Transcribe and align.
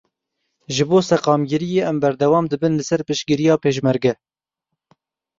Ji 0.75 0.83
bo 0.91 0.99
seqamgiriyê 1.07 1.83
em 1.89 1.97
berdewam 2.05 2.45
dibin 2.53 2.77
li 2.77 2.83
ser 2.89 3.01
piştgiriya 3.07 3.55
Pêşmerge. 3.63 4.13